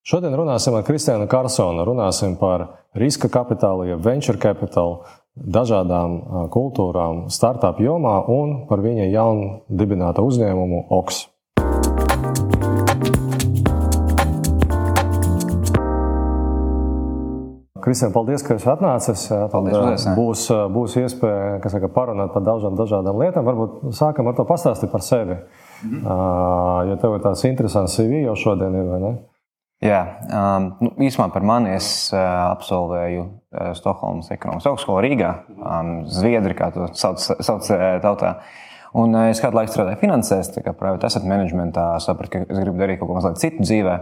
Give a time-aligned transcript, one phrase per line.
[0.00, 1.82] Šodien runāsim ar Kristiānu Karsonu.
[1.84, 2.62] Runāsim par
[2.96, 5.02] riska kapitālu, jeb venture capital,
[5.36, 6.14] dažādām
[6.54, 11.18] kultūrām, startup jomā un par viņa jaunu dibināto uzņēmumu OKS.
[17.84, 19.26] Kristian, paldies, ka esi atnācis.
[19.52, 19.76] Paldies,
[20.06, 23.44] Tad, būs, būs iespēja saka, parunāt par daudzām dažādām lietām.
[23.44, 25.36] Varbūt sākam ar to pastāstīt par sevi.
[25.84, 26.88] Mm -hmm.
[26.88, 29.12] Jo tev ir tāds interesants CV jau šodien, ir, vai ne?
[29.80, 35.92] Jā, um, nu, īsumā par mani es uh, absolvēju uh, Stokholmas ekonomikas augstskolu Rīgā, um,
[36.04, 37.70] Zviedri, kā to sauc, sauc
[38.04, 38.34] tautā.
[39.00, 42.76] Un uh, es kādu laiku strādāju finansēs, kā private asset managementā, sapratu, ka es gribu
[42.76, 43.96] darīt kaut ko mazliet citu dzīvē.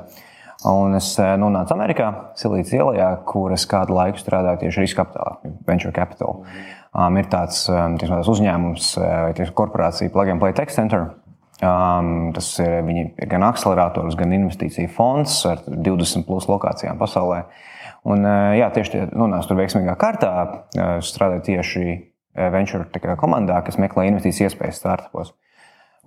[0.67, 2.11] Un es uh, nonācu Amerikā,
[2.41, 6.43] Silīcijas ielā, kur es kādu laiku strādāju tieši riska kapitālā, venture capital.
[6.91, 11.13] Um, ir tāds, um, uzņēmums vai uh, korporācija Plug and Play Tech Center,
[11.59, 17.41] Um, tas ir, ir gan akcelerators, gan investīcija fonds ar 20 plus lokācijām pasaulē.
[18.07, 20.31] Un, uh, jā, tieši tie nonāca tur veiksmīgā kārtā.
[20.79, 21.99] Uh, strādāju tieši
[22.55, 25.33] venture komandā, kas meklē investīcijas iespējas startupos.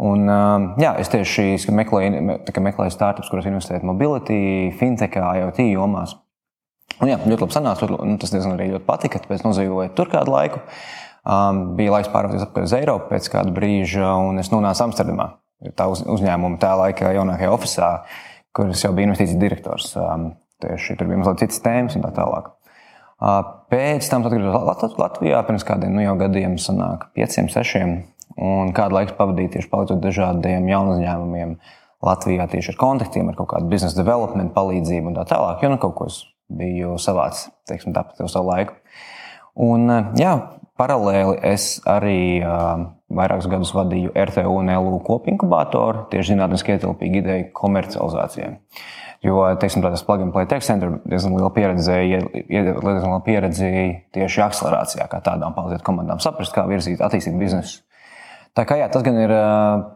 [0.02, 6.16] Un, um, jā, es tieši meklēju, meklēju startups, kuros investēt mobility, fintech, IoT jomās.
[7.02, 7.92] Un, jā, ļoti labi sanāca.
[8.24, 9.22] Tas diezgan arī ļoti patika.
[9.22, 10.64] Tāpēc nodzīvoju tur kādu laiku.
[11.22, 15.28] Um, bija laiks pārvākties atpakaļ uz Eiropu pēc kāda brīža, un es nonācu Amsterdamā
[15.78, 18.06] tā uz, uzņēmuma tā laika jaunākajā oficiālā,
[18.56, 19.92] kuras jau bija investīcijas direktors.
[20.00, 20.32] Um,
[20.62, 22.50] tieši tur bija mazliet citas tēmas un tā tālāk.
[23.22, 28.00] Uh, pēc tam atgriezos Latvijā pirms kādiem nu, gadiem, sanāk, pieciem, sešiem.
[28.42, 31.56] Un kādu laiku pavadīju tieši palīdzot dažādiem jaunu uzņēmumiem
[32.02, 35.62] Latvijā, tieši ar kontaktiem, ar kaut kādu biznesa development palīdzību un tā tālāk.
[35.62, 38.80] Jo nu kaut ko es biju savāds, teiksim, tā pat jau savu laiku.
[39.62, 40.34] Un, uh, jā,
[40.80, 47.48] paralēli es arī uh, vairākus gadus vadīju RTU un LU kopinkubātoru, tieši zinātniski ietilpīgi ideju
[47.58, 48.58] komercializācijai.
[49.22, 52.00] Jo, teiksim, tas plug and play tech center diezgan liela pieredze,
[52.50, 53.70] diezgan liela pieredze
[54.18, 57.84] tieši akcelerācijā, kā tādām palīdzēt komandām saprast, kā virzīt, attīstīt biznesu.
[58.58, 59.36] Tā kā jā, tas gan ir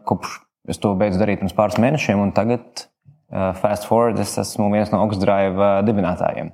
[0.06, 2.86] kopš es to beidzu darīt pirms pāris mēnešiem, un tagad,
[3.60, 6.52] fast forward, es esmu viens no Oxdrive dibinātājiem.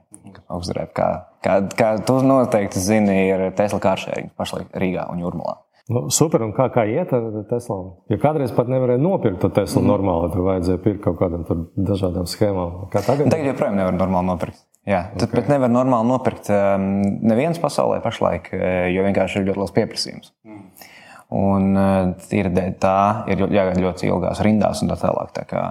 [0.52, 1.08] Oxdrive, kā,
[1.44, 5.58] kā, kā tu noteikti zini, ir Tesla kāršēriņš pašlaik Rīgā un Jurmalā.
[5.90, 7.78] Nu, super, un kā, kā iet ar Teslu?
[8.12, 9.88] Ja kādreiz pat nevarēja nopirkt to Teslu mm.
[9.90, 12.84] normāli, tad vajadzēja pirkt kaut kādam dažādām schēmām.
[12.92, 13.32] Kā tagad?
[13.32, 14.62] Tagad joprojām nevar normāli nopirkt.
[14.86, 15.40] Jā, tad, okay.
[15.40, 16.86] bet nevar normāli nopirkt um,
[17.26, 20.32] neviens pasaulē pašlaik, eh, jo vienkārši ir ļoti liels pieprasījums.
[20.46, 20.88] Mm.
[21.42, 22.50] Un uh, ir
[22.82, 22.96] tā,
[23.32, 25.30] ir jāgaida ļoti ilgās rindās un tā tālāk.
[25.34, 25.62] Tā kā,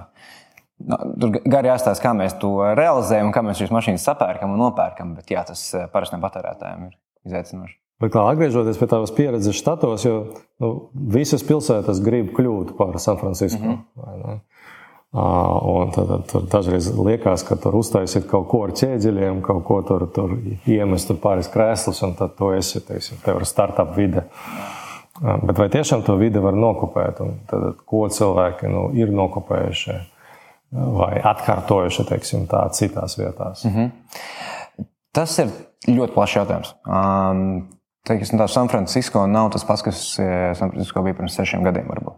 [0.88, 4.64] nu, tur gari jāstāsta, kā mēs to realizējam un kā mēs šīs mašīnas sapērkam un
[4.64, 5.16] nopērkam.
[5.20, 6.98] Bet jā, tas eh, parastiem patērētājiem ir
[7.30, 7.81] izaicinoši.
[8.02, 10.16] Bet kā atgriežoties pie tavas pieredzes štatos, jo
[10.62, 10.70] nu,
[11.14, 13.62] visas pilsētas grib kļūt par San Francisco.
[13.62, 14.40] Mm -hmm.
[15.12, 19.82] Un tad, tad tur dažreiz liekas, ka tur uztaisīt kaut ko ar ķēdziļiem, kaut ko
[19.84, 24.24] tur, tur iemest tur pāris krēslus, un tad tu esi, teiksim, tev ir startup vide.
[25.20, 27.20] Bet vai tiešām to vidi var nokopēt?
[27.20, 29.98] Un tad, ko cilvēki nu, ir nokopējuši
[30.72, 33.64] vai atkārtojuši, teiksim, tā citās vietās?
[33.64, 33.90] Mm -hmm.
[35.12, 35.52] Tas ir
[35.88, 36.74] ļoti plašs jautājums.
[36.86, 37.68] Um,
[38.02, 41.86] Teiksim, tā San Francisco nav tas pats, kas eh, San Francisco bija pirms sešiem gadiem.
[41.86, 42.16] Varbūt,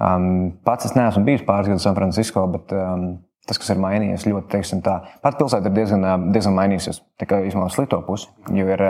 [0.00, 0.30] um,
[0.64, 3.04] pats es neesmu bijis pāris gadus San Francisco, bet um,
[3.44, 7.02] tas, kas ir mainījies, ļoti, teiksim, tā pat pilsēta ir diezgan, uh, diezgan mainījusies.
[7.20, 8.84] Tikai izmantojot slikto pusi, jo ir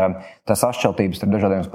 [0.46, 1.66] tās atšķirības starp dažādiem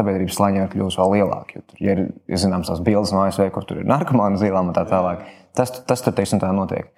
[0.00, 1.62] sabiedrības slāņiem kļūst vēl lielākas.
[1.70, 4.74] Tur ja ir ja zināms tās bildes no ASV, kur tur ir narkomāni zīlām un
[4.74, 5.22] tā tālāk.
[5.54, 6.90] Tas, tas tur, teiksim, tā notiek.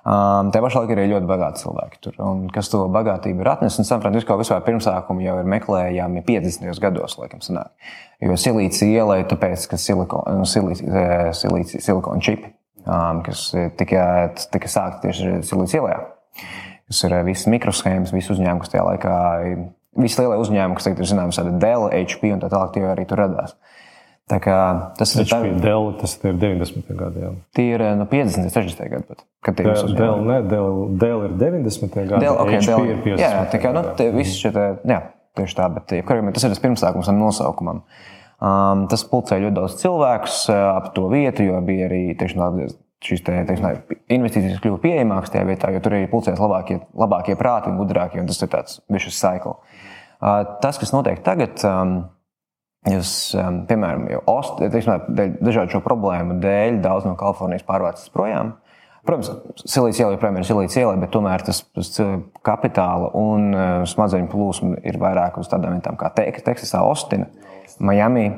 [0.00, 1.98] Um, Te pašā laikā ir ļoti bagāti cilvēki.
[2.06, 3.84] Tur, un, kas to bagātību ir atnesis?
[3.88, 6.80] San Francisco vispār pirmsākumu jau ir meklējami 50.
[6.80, 7.74] gados, laikam, sanāk.
[8.24, 12.48] Jo silīcija ielai, tāpēc, ka silikona, nu, silīcija, silīcija, silikona čipi,
[12.86, 13.50] um, kas
[13.80, 14.06] tika,
[14.54, 16.00] tika sākti tieši silīcija ielā,
[16.88, 19.18] kas ir visas mikroshēmas, visi uzņēmumi, kas tajā laikā,
[20.00, 23.04] visi lielie uzņēmumi, kas tagad ir zināms, tāda Dell, HP un tā tālāk, tie arī
[23.08, 23.52] tur radās.
[24.98, 26.92] Tas ir tā, Dell, tas ir 90.
[26.98, 27.24] gadi.
[27.24, 27.30] Jā.
[27.56, 28.46] Tie ir no 50.
[28.46, 28.90] un 60.
[28.92, 29.08] gadi.
[29.08, 31.96] Pat, kad tie ir Dell, ne, Dell, Dell ir 90.
[31.96, 32.20] gadi.
[32.22, 33.24] Dell, okay, HP Dell, ir 50.
[33.24, 33.84] Jā, tā kā nu,
[34.18, 34.52] visi šie,
[34.92, 35.00] jā,
[35.38, 37.82] tieši tā, bet jebkuriem tas ir tas pirmsākums tam nosaukumam.
[38.40, 42.38] Um, tas pulcēja ļoti daudz cilvēku ap to vietu, jo bija arī tieši,
[43.04, 47.72] šīs te, teiksim, investīcijas kļuva pieejamākas tajā vietā, jo tur arī pulcējas labākie, labākie prāti
[47.72, 49.58] un gudrākie, un tas ir tāds vicious cycle.
[50.20, 51.94] Uh, tas, kas notiek tagad, um,
[52.88, 55.04] Jūs, um, piemēram, ost, teiksim,
[55.44, 58.54] dažādu šo problēmu dēļ daudz no Kalifornijas pārvācas projām.
[59.04, 59.30] Protams,
[59.64, 61.92] silīcija iela joprojām ir silīcija iela, bet tomēr tas, tas
[62.44, 67.28] kapitāla un uh, smadzeņu plūsma ir vairāk uz tādām vietām kā Teksasā, Ostina,
[67.80, 68.28] Miami.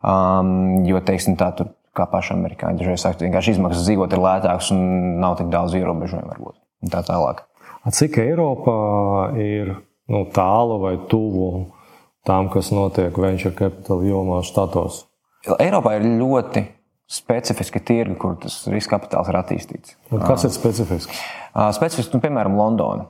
[0.00, 2.80] Um, jo, teiksim, tā tur kā paši amerikāņi.
[2.80, 4.82] Dažreiz saka, ka vienkārši izmaksas dzīvot ir lētākas un
[5.20, 6.56] nav tik daudz ierobežojumu varbūt.
[6.92, 7.44] Tā tālāk.
[7.96, 8.78] Cik Eiropā
[9.40, 9.74] ir
[10.10, 11.50] nu, tālu vai tuvu
[12.30, 15.04] tam, kas notiek venture capital jomā štatos?
[15.58, 16.62] Eiropā ir ļoti
[17.10, 19.96] specifiski tirgi, kur tas riska kapitāls ir attīstīts.
[20.14, 21.22] Un kas ir specifisks?
[21.74, 23.08] Specifiski, nu, piemēram, Londona.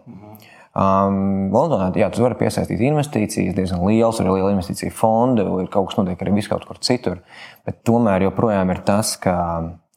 [0.70, 5.90] Um, Londonā jā, tu vari piesaistīt investīcijas, diezgan liels, ir liela investīcija fonda, ir kaut
[5.90, 7.20] kas notiek arī viskaut kur citur.
[7.67, 9.34] Bet tomēr joprojām ir tas, ka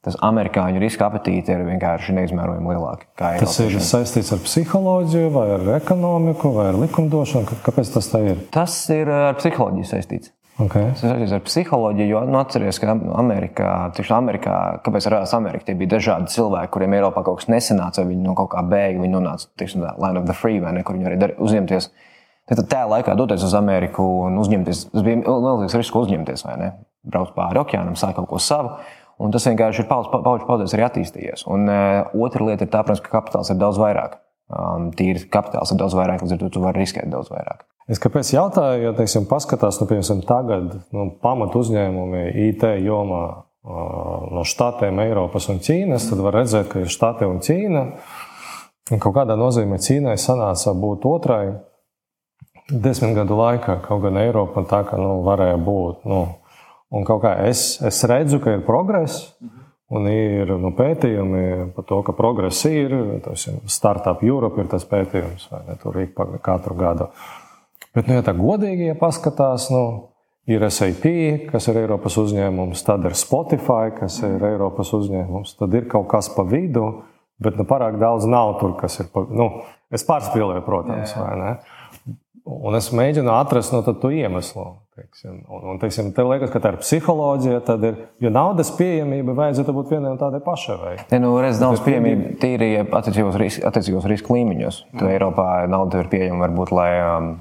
[0.04, 3.08] tas amerikāņu riska apetīte ir vienkārši neizmērojami lielāka.
[3.18, 7.60] Tas ir saistīts ar psiholoģiju, vai ar ekonomiku, vai ar likumdošanu.
[7.64, 8.48] Kāpēc tas tā ir?
[8.54, 10.34] Tas ir ar psiholoģiju saistīts.
[10.62, 10.92] Okay.
[10.92, 15.78] Tas saistīts ar psiholoģiju, jo nu, atcerieties, ka Amerikā, tieši Amerikā, kāpēc radās Amerika, tie
[15.80, 19.50] bija dažādi cilvēki, kuriem Eiropā kaut kas nesanāca, viņi no kaut kā bēga, viņi nonāca
[19.58, 21.90] tieši line of the free, vai ne, kur viņi arī uzņemties.
[22.52, 26.74] Tad tajā laikā doties uz Ameriku un uzņemties, tas bija milzīgs risks uzņemties, vai ne?
[27.08, 28.76] Braukt pāri okeānam, sākt kaut ko savu.
[29.22, 31.46] Un tas vienkārši ir pauģis paudzēs arī attīstījies.
[31.54, 34.18] Un uh, otra lieta ir tā, protams, ka kapitāls ir daudz vairāk.
[34.54, 37.64] Um, tīri kapitāls ir daudz vairāk, līdz ar to tu vari riskēt daudz vairāk.
[37.92, 43.24] Es kāpēc jautāju, jo, teiksim, paskatās, nu, piemēram, tagad nu, pamat uzņēmumi IT jomā
[43.64, 47.84] no štatiem, Eiropas un Ķīnas, tad var redzēt, ka ir štāti un Ķīna.
[48.92, 51.44] Un kaut kādā nozīmē Ķīnai sanāca būt otrai
[52.68, 56.04] desmit gadu laikā, kaut gan Eiropa tā kā nu, varēja būt.
[56.08, 56.20] Nu,
[56.94, 59.34] un kaut kā es, es redzu, ka ir progress.
[59.94, 62.96] Un ir nu, pētījumi par to, ka progress ir.
[63.26, 65.78] Tas ir Startup Europe ir tas pētījums, vai ne?
[65.82, 66.10] Tur ir
[66.42, 67.10] katru gadu.
[67.94, 70.14] Bet, nu, ja tā godīgi ja paskatās, nu,
[70.50, 71.06] ir SAP,
[71.52, 76.32] kas ir Eiropas uzņēmums, tad ir Spotify, kas ir Eiropas uzņēmums, tad ir kaut kas
[76.34, 76.88] pa vidu,
[77.44, 79.12] bet nu, pārāk daudz nav tur, kas ir.
[79.14, 79.50] Pa, nu,
[79.94, 81.54] es pārspīlēju, protams, vai ne?
[82.44, 84.66] Un es mēģinu atrast no to iemeslu.
[84.94, 85.40] Teiksim.
[85.50, 89.74] Un, un teiksim, te liekas, ka tā ir psiholoģija, tad ir, jo naudas pieejamība vajadzētu
[89.74, 90.76] būt vienai un tādai pašai.
[90.82, 90.92] Vai?
[91.10, 94.84] Ne, nu, redz, naudas pieejamība tīri attiecīgos, risk, risku līmeņos.
[95.00, 97.32] Tu Eiropā nauda ir pieejama varbūt, lai um,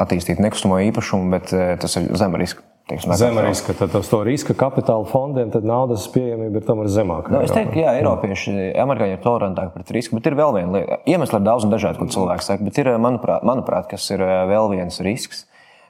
[0.00, 2.64] attīstīt nekustamo īpašumu, bet eh, tas ir zema riska.
[3.16, 7.32] Zema riska, tad uz to riska kapitāla fondiem naudas pieejamība ir tomēr zemāka.
[7.32, 8.52] Nu, es teiktu, ka jā, Eiropieši,
[8.82, 11.00] Amerikāņi ir tolerantāki pret risku, bet ir vēl viena lieta.
[11.08, 14.36] Iemesli ir daudz un dažādi, ko cilvēks saka, bet ir, manuprāt, manuprāt kas ir eh,
[14.52, 15.46] vēl viens risks.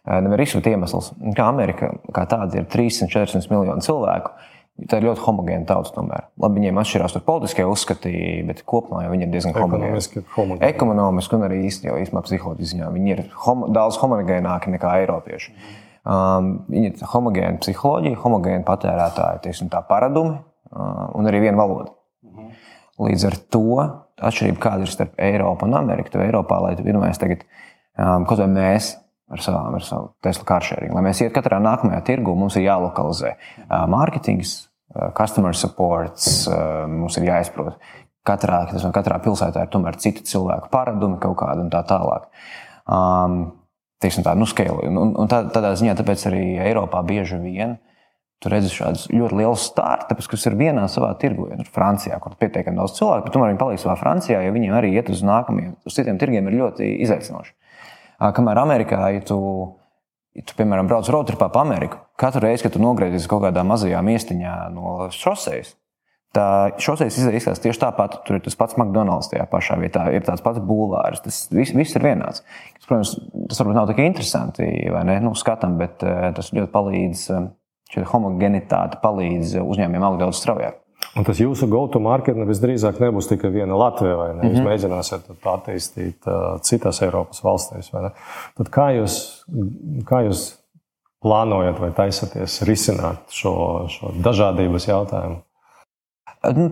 [0.06, 1.10] Eh, nevis risks, bet iemesls.
[1.34, 4.36] Kā Amerika kā tāda ir 300-400 miljonu cilvēku
[4.74, 5.92] Tā ir ļoti homogēna tauta.
[5.94, 6.24] Tomēr.
[6.42, 8.10] Labi, viņiem atšķirās politiskie uzskati,
[8.48, 10.58] bet kopumā viņi ir diezgan homogēni.
[10.66, 15.54] Ekonomiski un arī īstenībā psiholoģiski viņi ir homo, daudz homogēnāki nekā eiropieši.
[16.04, 21.94] Um, viņi ir homogēni psiholoģija, homogēni patērētāji, teiksim, tā paradumi uh, un arī viena valoda.
[23.00, 23.78] Līdz ar to
[24.20, 27.46] atšķirība, kāda ir starp Eiropu un Ameriku, tad Eiropā, lai vienmēr tagad,
[27.96, 28.92] um, kaut vai mēs
[29.32, 30.94] ar, savām, ar savu Tesla kāršēringu.
[30.94, 33.34] Lai mēs ietu katrā nākamajā tirgu, mums ir jālokalizē
[33.90, 34.54] mārketings,
[35.16, 36.44] customer supports,
[36.90, 37.80] mums ir jāizprot.
[38.24, 38.62] Katrā,
[38.94, 42.30] katrā pilsētā ir tomēr citi cilvēku paradumi kaut kādi un tā tālāk.
[42.88, 43.42] Um,
[44.02, 44.88] tā, nu, scale.
[44.88, 47.78] un, un tā, tādā ziņā arī Eiropā bieži vien
[48.44, 51.48] tur redz šādus ļoti lielus startupus, kas ir vienā savā tirgu.
[51.48, 54.90] Ja, Francijā, kur pietiekami daudz cilvēku, bet tomēr viņi paliek savā Francijā, jo viņi arī
[54.98, 57.54] iet uz nākamajiem, uz citiem tirgiem ir ļoti izaicinoši.
[58.36, 59.38] Kamēr Amerikā, ja tu,
[60.36, 64.02] ja tu piemēram, brauc roadtripā pa Ameriku, katru reizi, kad tu nogriezies kaut kādā mazajā
[64.04, 65.74] miestiņā no šoseis,
[66.34, 66.46] tā
[66.82, 68.20] šoseis izskatās tieši tāpat.
[68.26, 71.22] Tur ir tas pats McDonald's tajā pašā vietā, ir tāds pats bulvārs.
[71.24, 72.44] Tas viss, viss ir vienāds.
[72.78, 73.16] Tas, protams,
[73.50, 75.18] tas varbūt nav tik interesanti, vai ne?
[75.24, 77.26] Nu, skatam, bet tas ļoti palīdz,
[77.94, 80.80] šī homogenitāte palīdz uzņēmumiem augt daudz straujāk.
[81.14, 84.48] Un tas jūsu go-to-market visdrīzāk nebūs tikai viena Latvija, vai ne?
[84.48, 84.68] Jūs mm -hmm.
[84.70, 87.92] mēģināsiet to attīstīt uh, citās Eiropas valstīs.
[88.58, 89.44] Tad kā jūs,
[90.08, 90.46] kā jūs
[91.22, 93.54] plānojat vai taisaties risināt šo,
[93.88, 95.42] šo dažādības jautājumu?
[96.52, 96.66] Nu,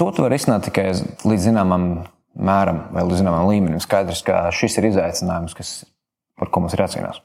[0.00, 0.88] to tu vari risināt tikai
[1.22, 1.88] līdz zināmam
[2.34, 3.82] mēram vai līdz zināmam līmenim.
[3.82, 5.76] Skaidrs, ka šis ir izaicinājums, kas,
[6.40, 7.20] par ko mums ir jācīnās.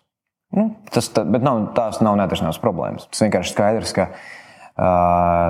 [0.55, 3.05] Nu, tas, tā, nav, tās nav neatrisināmas problēmas.
[3.09, 4.09] Tas vienkārši skaidrs, ka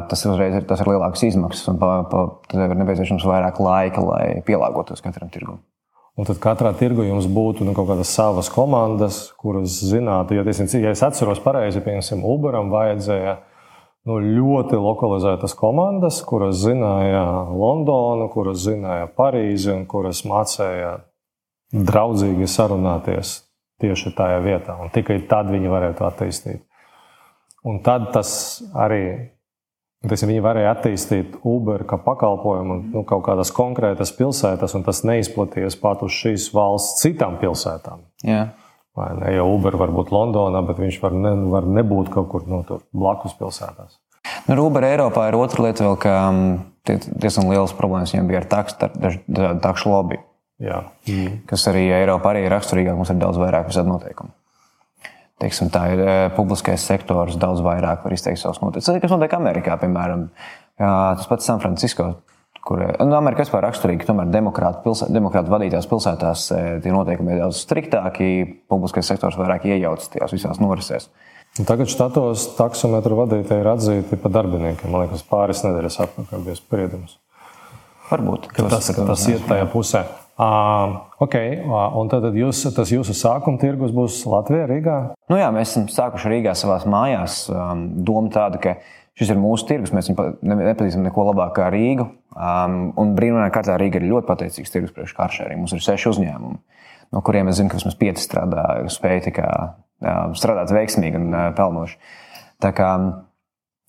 [0.10, 4.02] tas uzreiz ir, tas ir lielākas izmaksas un pa, pa, tad ir nepieciešams vairāk laika,
[4.02, 5.62] lai pielāgotos katram tirgumam.
[6.20, 10.68] Un tad katrā tirgu jums būtu nu, kaut kādas savas komandas, kuras zinātu, jo, tiesim,
[10.82, 13.38] ja es atceros pareizi, piemēram, Uberam vajadzēja
[14.08, 21.00] nu, ļoti lokalizētas komandas, kuras zināja Londonu, kuras zināja Parīzi un kuras mācīja
[21.74, 23.40] draudzīgi sarunāties
[23.80, 24.78] tieši tajā vietā.
[24.82, 26.64] Un tikai tad viņi varētu attīstīt.
[27.68, 28.32] Un tad tas
[28.72, 29.04] arī
[30.08, 35.76] teiksim, viņi varēja attīstīt Uber kā pakalpojumu nu, kaut kādās konkrētās pilsētās, un tas neizplatījies
[35.82, 38.06] pat uz šīs valsts citām pilsētām.
[38.24, 38.56] Yeah.
[39.00, 39.32] Vai ne?
[39.38, 42.68] Jo Uber var būt Londonā, bet viņš var, ne, var nebūt kaut kur no nu,
[42.68, 44.00] tur blakus pilsētās.
[44.50, 46.16] Nu, Uber Eiropā ir otra lieta, vēl, ka
[46.90, 48.90] diezgan liels problēmas viņiem bija ar taksu,
[49.64, 50.20] taksu lobby.
[50.60, 50.82] Jā.
[51.08, 51.40] Mm.
[51.48, 54.36] Kas arī Eiropā arī ir raksturīgāk, mums ir daudz vairāk visādi noteikumi.
[55.40, 56.02] Teiksim, tā ir
[56.36, 58.90] publiskais sektors, daudz vairāk var izteikt savus noteikumus.
[58.90, 60.26] Tas, kas notiek Amerikā, piemēram,
[60.82, 62.10] tas pats San Francisco.
[62.66, 66.50] Kur, nu, Amerikā vispār raksturīgi, tomēr demokrātu, pilsē, demokrātu vadītās pilsētās
[66.84, 68.30] tie noteikumi ir daudz striktāki,
[68.70, 71.08] publiskais sektors vairāk iejaucas tajās visās norisēs.
[71.66, 74.92] Tagad štatos taksometru vadītāji ir atzīti par darbiniekiem.
[74.92, 77.18] Man liekas, pāris nedēļas atpakaļ bija spriedums.
[78.10, 80.06] Varbūt tas, tas, tas iet tajā pusē.
[80.40, 81.58] Uh, okay.
[81.68, 84.96] Un tad jūs, tas jūsu sākuma tirgus būs Latvijā, Rīgā?
[85.28, 87.42] Nu jā, mēs esam sākuši Rīgā savā mājās.
[87.52, 88.78] Um, doma tāda, ka
[89.20, 92.08] šis ir mūsu tirgus, mēs nepazīstam neko labāk kā Rīgu.
[92.40, 95.60] Um, un brīnumainā kārtā Rīga ir ļoti pateicīgs tirgus priekš kāršēriem.
[95.60, 96.60] Mums ir seši uzņēmumi,
[97.16, 99.50] no kuriem es zinu, ka vismaz pieci strādā, spēj kā,
[100.06, 102.00] uh, strādāt veiksmīgi un uh, pelnoši.
[102.64, 103.26] Tā kā, uh,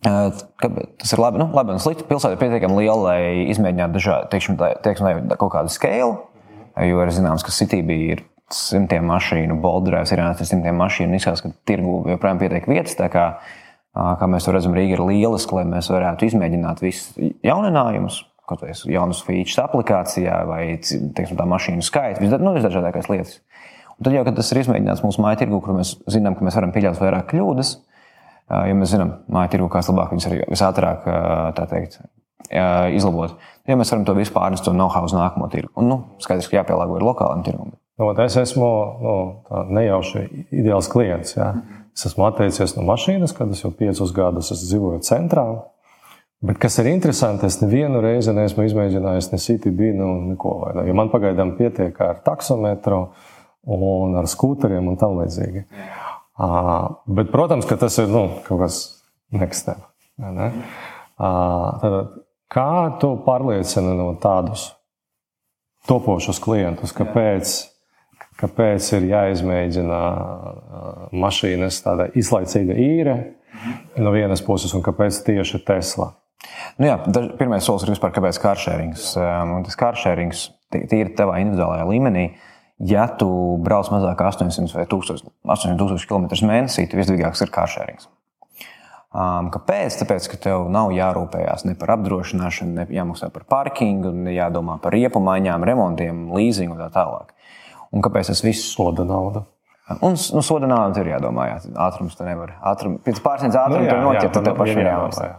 [0.01, 2.07] Tas ir labi, nu, labi un slikti.
[2.09, 3.21] Pilsēta ir pietiekami liela, lai
[3.53, 6.15] izmēģinātu dažādu, teiksim, teiksim, kaut kādu skēlu.
[6.89, 11.19] Jo ir zināms, ka City bija ir simtiem mašīnu, Boldrēs ir simtiem mašīnu.
[11.19, 12.97] Izskatās, ka tirgu joprojām pietiek vietas.
[13.91, 17.17] Kā, mēs to redzam, Rīga ir lieliska, lai mēs varētu izmēģināt visus
[17.47, 23.41] jauninājumus, kaut vai jaunus features aplikācijā vai teiksim, tā mašīnu skaitu, vis, nu, visdažādākās lietas.
[23.97, 26.57] Un tad jau, kad tas ir izmēģināts mūsu māju tirgu, kur mēs zinām, ka mēs
[26.61, 27.75] varam pieļaut vairāk kļūdas,
[28.71, 31.11] ja mēs zinām, māju tirgu, kā labāk viņas arī visātrāk
[31.75, 32.01] teikt,
[32.95, 33.37] izlabot.
[33.69, 36.63] Ja mēs varam to visu pārnest no know-how uz nākamo tirgu, un nu, skaidrs, ka
[36.63, 37.75] jāpielāgo ir lokālam tirgumam.
[38.01, 38.71] Nu, es esmu
[39.03, 39.15] nu,
[39.77, 40.25] nejauši
[40.63, 41.35] ideāls klients.
[41.37, 41.51] Jā.
[42.01, 45.45] Es esmu atteicies no mašīnas, kad es jau piecus gadus dzīvoju centrā.
[46.41, 50.55] Bet kas ir interesanti, es nevienu reizi neesmu izmēģinājis ne CTB, nu, neko.
[50.63, 53.03] Vai, jo man pagaidām pietiek ar taksometru
[53.77, 55.67] un ar skūteriem un tam līdzīgi.
[56.41, 58.81] Uh, bet, protams, ka tas ir nu, kaut kas
[59.37, 59.85] next step.
[60.17, 60.49] Ne?
[61.21, 61.99] Uh, tad,
[62.51, 64.73] Kā tu pārliecini no tādus
[65.87, 67.53] topošus klientus, kāpēc,
[68.41, 70.01] kāpēc ir jāizmēģina
[71.13, 73.17] mašīnas tāda izlaicīga īre
[74.01, 76.13] no vienas puses, un kāpēc tieši Tesla?
[76.81, 76.97] Nu jā,
[77.37, 79.11] pirmais solis ir vispār, kāpēc kāršērings.
[79.21, 82.31] Un tas kāršērings tīri tavā individuālajā līmenī.
[82.89, 83.29] Ja tu
[83.61, 88.09] brauc mazāk kā 800 vai 1000, 800 000 km mēnesī, tad visdrīzākais ir kāršērings.
[89.11, 89.99] Um, kāpēc?
[90.01, 94.95] Tāpēc, ka tev nav jārūpējas ne par apdrošināšanu, ne jāmaksā par parkingu, ne jādomā par
[94.95, 97.35] riepu maiņām, remontiem, līzingu un tā tālāk.
[97.91, 99.45] Un kāpēc tas viss soda nauda?
[100.07, 102.53] Un nu, soda nauda ir jādomā, jā, ātrums tur nevar.
[102.71, 105.31] Ātrum, pēc pārsniedz ātrumu nu, jā, noķert, tad tev pašam jāmaksā.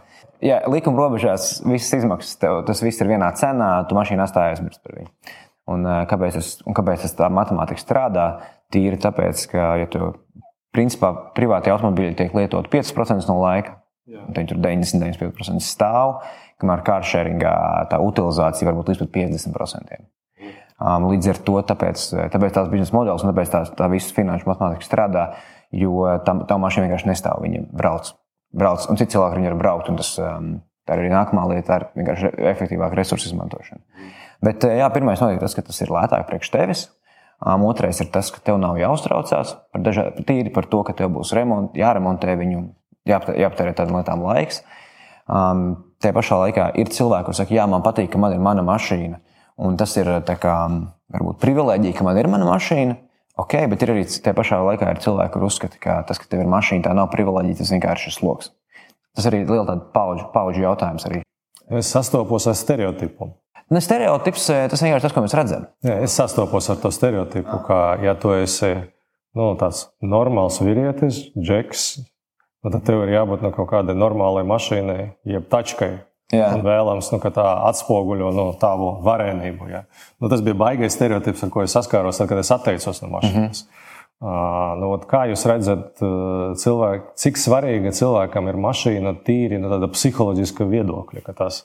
[0.43, 0.57] Jā.
[0.73, 4.97] likuma robežās visas izmaksas, tev, tas viss ir vienā cenā, tu mašīnā atstājies aizmirst par
[4.97, 5.11] viņu.
[5.71, 8.25] Un, kāpēc, tas, un kāpēc tas tā matemātika strādā?
[8.73, 10.11] Tīri tāpēc, ka, ja tu
[10.75, 13.77] principā privāti automobīļi tiek lietoti 5% no laika.
[14.35, 16.17] Tad tur 99% stāv,
[16.59, 17.53] kamēr kāršēringā
[17.91, 20.01] tā utilizācija var būt līdz 50%.
[20.81, 24.47] Um, līdz ar to tāpēc, tāpēc tās biznesa modelis un tāpēc tā, tā visas finanšu
[24.49, 25.25] matemātika strādā,
[25.77, 27.43] jo tā, tā mašīna vienkārši nestāv.
[27.45, 28.09] Viņa brauc,
[28.57, 29.91] brauc un citi cilvēki var braukt.
[29.99, 30.55] Tas, um,
[30.89, 34.09] tā ir arī nākamā lieta, ir vienkārši efektīvāka resursu izmantošana.
[34.41, 36.83] Bet jā, pirmais notiek tas, ka tas ir lētāk priekš tevis.
[37.41, 41.13] Um, otrais ir tas, ka tev nav jāuztraucās par dažādiem, tīri par to, ka tev
[41.13, 42.65] būs remont, jāremontē viņu,
[43.09, 44.63] jāaptērē tādām lietām laiks.
[45.29, 45.71] Um,
[46.01, 49.19] Tajā pašā laikā ir cilvēki, kuriem saka, jā, man patīk, ka man ir mana mašīna.
[49.59, 50.07] Un tas ir
[50.41, 50.55] kā,
[51.11, 52.97] varbūt privilēģija, ka man ir mana mašīna.
[53.41, 56.43] Ok, bet ir arī tajā pašā laikā ir cilvēki, kuriem uzskata, ka tas, ka tev
[56.43, 58.51] ir mašīna, tā nav privilēģija, tas vienkārši ir sloks.
[59.15, 61.05] Tas arī ir liels paudžu, paudžu jautājums.
[61.07, 61.21] Arī.
[61.71, 63.31] Es sastopos ar stereotipu.
[63.71, 65.67] Ne stereotips, eh, tas vienkārši tas, ko mēs redzam.
[65.83, 68.73] Jā, es sastopos ar to stereotipu, ka, ja tu esi
[69.35, 71.85] nu, tāds normāls vīrietis, džeks,
[72.63, 75.93] nu, tad tev ir jābūt no kaut kādai normālai mašīnai, jeb tačkai.
[76.31, 76.47] Jā.
[76.55, 79.67] Un vēlams, nu, ka tā atspoguļo nu, tavu varenību.
[79.71, 79.83] Ja.
[80.21, 83.65] Nu, tas bija baisais stereotips, ar ko es saskāros, tad, kad es atteicos no mašīnas.
[83.65, 83.87] Mm -hmm.
[84.21, 85.97] Uh, nu, kā jūs redzat,
[86.61, 91.63] cilvēki, cik svarīga cilvēkam ir mašīna tīri no tāda psiholoģiska viedokļa, ka tās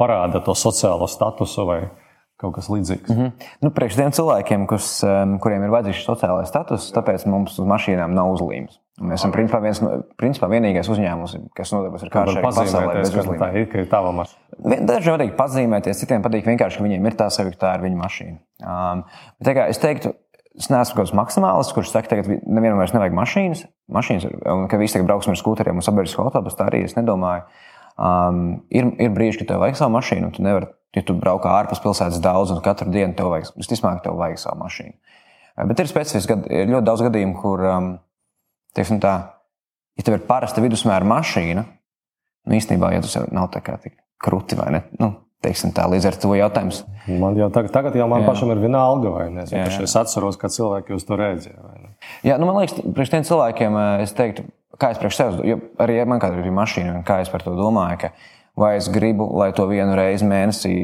[0.00, 1.82] parāda to sociālo statusu vai
[2.38, 3.10] kaut kas līdzīgs.
[3.10, 3.46] Mm -hmm.
[3.66, 4.90] nu, priekš tiem cilvēkiem, kas,
[5.42, 8.78] kuriem ir vajadzīgs sociālais status, tāpēc mums uz mašīnām nav uzlīmes.
[8.98, 9.78] Mēs esam principā, viens,
[10.18, 13.36] principā vienīgais uzņēmums, kas nodarbojas ar kārtu pasaulē.
[13.38, 14.80] Tā ir, tava mašīna.
[14.86, 18.00] Dažiem patīk pazīmēties, citiem patīk vienkārši, ka viņiem ir tā sevi, ka tā ir viņa
[18.00, 18.38] mašīna.
[18.58, 19.04] Um,
[19.38, 20.14] bet, kā, es teiktu,
[20.58, 23.64] es neesmu kaut kāds maksimālists, kurš saka, ka nevienam vairs nevajag mašīnas,
[23.94, 26.58] mašīnas un ka visi tagad brauksim ar skūteriem un sabiedrisko autobusu.
[26.58, 27.46] Tā arī es nedomāju.
[27.98, 31.50] Um, ir, ir brīži, kad tev vajag savu mašīnu, un tu nevari, ja tu braukā
[31.60, 34.94] ārpus pilsētas daudz, un katru dienu tev vajag, visticamāk, tev vajag savu mašīnu.
[35.56, 37.90] Uh, bet ir specifiski, ir ļoti daudz gadījumu, kur, um,
[38.78, 39.16] teiksim tā,
[39.98, 41.66] ja tev ir parasta vidusmēra mašīna,
[42.48, 44.82] Nu, īstenībā, ja tas nav tā kā tik krūti vai ne.
[45.00, 45.12] Nu,
[45.44, 46.80] Teiksim, tā, līdz ar to jautājums.
[47.06, 48.26] Man jau tagad, tagad jau man jā.
[48.26, 49.44] pašam ir viena alga, vai ne?
[49.46, 51.76] Es, es atceros, kā cilvēki uz to rēģēja.
[52.26, 54.48] Jā, nu, man liekas, priekš tiem cilvēkiem es teiktu,
[54.82, 57.54] kā es priekš sevis, jo arī man kāda ir mašīna, un kā es par to
[57.54, 58.12] domāju, ka
[58.58, 60.74] vai es gribu, lai to vienu reizi mēnesī,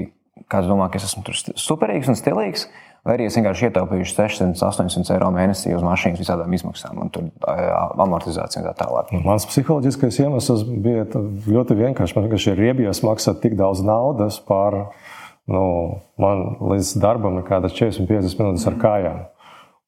[0.50, 1.26] kāds domā, ka es esmu
[1.58, 2.68] superīgs un stilīgs,
[3.04, 7.26] Vai arī es vienkārši ietaupīju 600, 800 eiro mēnesī uz mašīnas visādām izmaksām, un tur
[8.00, 9.12] amortizācija un tā tālāk.
[9.26, 12.16] Mans psiholoģiskais iemesls bija ļoti vienkāršs.
[12.16, 14.78] Man vienkārši ir riebies maksāt tik daudz naudas par,
[15.52, 15.66] nu,
[16.16, 19.23] man līdz darbam kādas 40-50 minūtes ar kājām.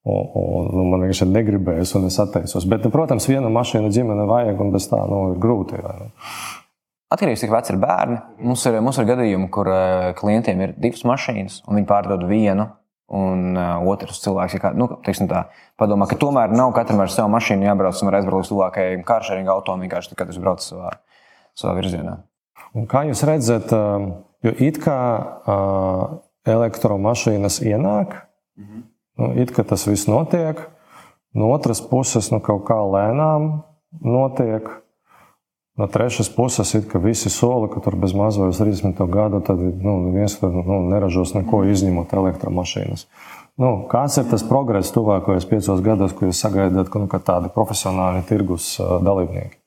[0.07, 2.69] Un, un, nu, man vienkārši negribējās, un es atteicos.
[2.69, 5.81] Bet, nu, protams, viena mašīna ģimene vajag, un bez tā nu, ir grūti.
[5.83, 6.11] Vai,
[7.17, 8.25] Atkarīgs no tā, cik veci ir bērni.
[8.45, 9.73] Mums ir, mums ir gadījumi, kur
[10.21, 12.75] klientiem ir divas mašīnas, un viņi pārdod vienu
[13.07, 15.43] Un uh, otrs cilvēks, ja kā, nu, tā,
[15.79, 19.77] padomā, ka tomēr nav katram ar savu mašīnu jābrauc un aizbraukt līdz tuvākajai kāršēringa auto,
[19.79, 20.91] vienkārši tad, kad viņš brauc savā,
[21.55, 22.17] savā virzienā.
[22.75, 23.71] Un kā jūs redzat,
[24.43, 26.19] jo it kā uh,
[26.51, 28.17] elektromašīnas ienāk,
[28.59, 28.83] mm -hmm.
[29.23, 30.67] nu, it kā tas viss notiek,
[31.33, 33.63] no otras puses nu, kaut kā lēnām
[34.01, 34.69] notiek.
[35.77, 39.99] No trešas puses, ir, ka visi soli, ka tur bez mazos 30 gadu, tad nu,
[40.15, 43.05] viens tur nu, neražos neko izņemot elektromašīnas.
[43.61, 48.25] Nu, kāds ir tas progress tuvākajos piecos gados, ko jūs sagaidāt, ka nu, tādi profesionāli
[48.29, 49.61] tirgus dalībnieki?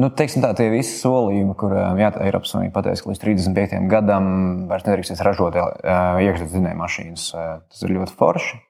[0.00, 4.26] Nu, teiksim tā, tie visi solījumi, kuriem Eiropas Savienība pateica, ka līdz 35 gadam
[4.70, 7.26] vairs nedrīkstēs ražot iekšzemes dzinēju mašīnas.
[7.68, 8.60] Tas ir ļoti forši.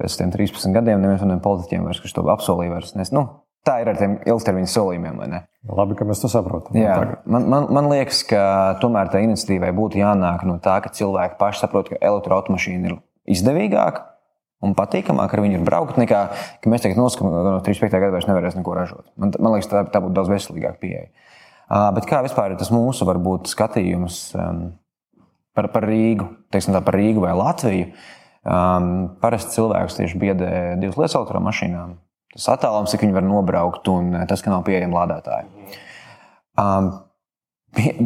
[0.00, 2.78] Pēc tam 13 gadiem neviens no politiķiem vairs to apsolīja.
[2.78, 3.26] Vairs nes, nu,
[3.68, 5.20] tā ir ar tiem ilgtermiņa solījumiem.
[5.64, 6.76] Labi, ka mēs to saprotam.
[6.76, 8.40] Jā, man, man, man liekas, ka
[8.82, 12.98] tomēr tā iniciatīvai būtu jānāk no tā, ka cilvēki paši saprot, ka elektroautomašīna ir
[13.32, 14.10] izdevīgāka
[14.64, 16.20] un patīkamāk ar viņu braukt, nekā
[16.60, 17.96] ka mēs tagad noskatām, ka no 35.
[17.96, 19.06] gada vairs nevarēs neko ražot.
[19.20, 21.08] Man, man liekas, tā, tā būtu daudz veselīgāka pieeja.
[21.64, 24.66] Uh, bet kā vispār ir tas mūsu varbūt, skatījums um,
[25.56, 27.88] par, par Rīgu, teiksim, tā, par Rīgu vai Latviju?
[28.44, 28.88] Um,
[29.22, 31.96] parasti cilvēks tieši biedē divas lietas automašīnām
[32.34, 35.50] tas attālums, cik viņi var nobraukt, un eh, tas, ka nav pieejama lādētāji.
[36.60, 36.92] Um,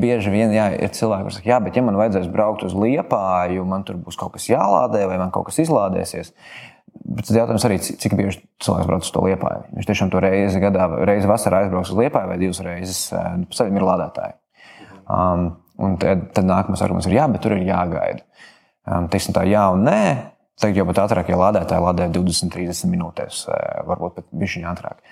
[0.02, 3.66] bieži vien jā, ir cilvēki, kas saka, jā, bet ja man vajadzēs braukt uz liepāju,
[3.68, 6.32] man tur būs kaut kas jālādē, vai man kaut kas izlādēsies.
[7.08, 9.66] Bet tad jautājums arī, cik bieži cilvēks brauc uz to liepāju.
[9.76, 13.48] Viņš tiešām to reizi gadā, reizi vasarā aizbrauks uz liepāju, vai divas reizes eh, nu,
[13.48, 14.36] pēc tam ir lādētāji.
[15.08, 15.44] Um,
[15.80, 18.24] un tad, tad nākamais arguments ir, jā, bet tur ir jāgaida.
[18.88, 20.02] Um, teiksim tā, jā un nē.
[20.58, 25.02] Tagad jau pat ātrākie lādētāji lādē 20, 30 minūtēs, eh, varbūt pat bišķiņā ātrāk.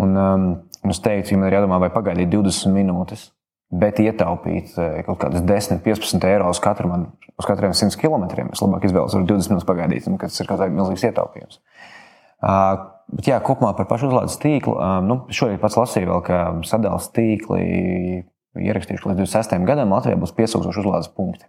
[0.00, 0.46] Un, um,
[0.84, 3.30] un es teiktu, ja man ir jādomā, vai pagaidīt 20 minūtes,
[3.72, 7.08] bet ietaupīt eh, kaut kādas 10, 15 eiro uz katru man,
[7.38, 8.28] uz katriem 100 km.
[8.52, 11.60] Es labāk izvēlos 20 minūtes pagaidīt, un tas ir kaut kāds milzīgs ietaupījums.
[12.40, 14.76] Uh, Bet jā, kopumā par pašu uzlādes tīklu.
[14.78, 16.36] Um, nu, šodien pats lasīju, vēl, ka
[16.68, 17.64] sadalījuma tīkli
[18.68, 19.56] ierakstījuši, ka līdz 26.
[19.66, 21.48] gadam Latvijā būs 5000 uzlādes punkti.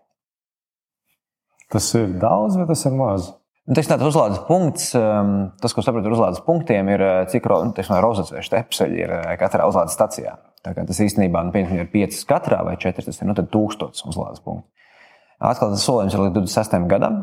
[1.72, 3.30] Tas ir daudz, vai tas ir maz?
[3.71, 5.29] Nu, teiksim, tāds uzlādes punkts, um,
[5.63, 9.63] tas, ko saprotu ar uzlādes punktiem, ir uh, cik rozets vai stepseļi ir uh, katrā
[9.63, 10.34] uzlādes stacijā.
[10.65, 14.67] Tas īstenībā nu, ir 5 katrā vai 4, tas ir nu, 1000 uzlādes punktu.
[15.39, 16.84] Atkal tas solījums ir līdz 26.
[16.91, 17.21] gadam,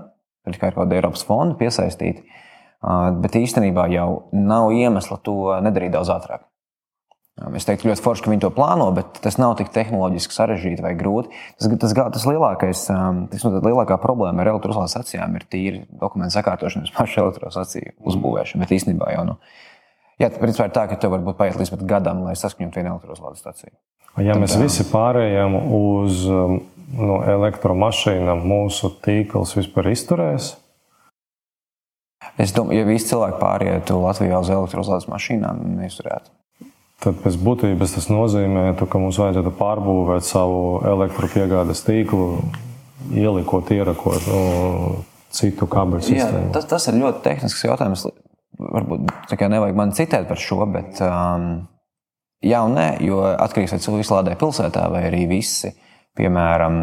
[0.48, 5.37] kā ir kaut kāda Eiropas fonda piesaistīta, uh, bet īstenībā jau nav iemesla to
[5.68, 6.48] nedarīt daudz ātrāk.
[7.55, 10.94] Es teiktu, ļoti forši, ka viņi to plāno, bet tas nav tik tehnoloģiski sarežģīti vai
[10.98, 11.31] grūti.
[11.61, 16.90] Tas, tas, tas lielākais, tas, nu, lielākā problēma ar elektroslādes stacijām ir tīri dokumentu sakārtošana,
[16.96, 18.64] pašu elektrostaciju uzbūvēšana.
[18.64, 19.37] Bet īstenībā jau, nu,
[20.18, 23.44] jā, principā ir tā, ka tev varbūt paiet līdz pat gadam, lai saskaņotu vienu elektroslādes
[23.44, 23.74] staciju.
[24.18, 24.62] Ja Tad, mēs tā...
[24.64, 26.24] visi pārējām uz
[26.98, 30.57] no elektromašīnām, mūsu tīkls vispār izturēs.
[32.38, 36.33] Es domāju, ja visi cilvēki pārietu Latvijā uz elektroslādes mašīnām, neizturētu.
[36.98, 42.40] Tad pēc būtības tas nozīmē, ka mums vajadzētu pārbūvēt savu elektropiegādes tīklu,
[43.14, 44.40] ielikot, ierakot nu,
[45.30, 46.48] citu kabeļu sistēmu.
[46.48, 48.08] Jā, tas, tas ir ļoti tehnisks jautājums.
[48.58, 49.12] Varbūt
[49.52, 51.68] nevajag man citēt par šo, bet um,
[52.42, 55.70] jā un nē, jo atkarīgs no vai cilvēks lādē pilsētā vai arī visi,
[56.18, 56.80] piemēram,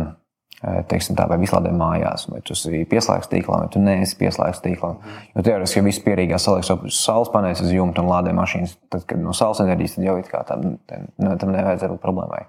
[0.90, 5.00] teiksim, tā, vai vislādē mājās, vai tu esi pieslēgts tīklam, vai tu neesi pieslēgts tīklam.
[5.36, 9.22] Jo teorētiski, ja viss pierīgā saliek saules paneļus uz jumta un lādē mašīnas, tad, kad
[9.22, 10.16] no saules enerģijas, tad jau
[10.50, 12.46] tam, tam nevajadzētu būt problēmai.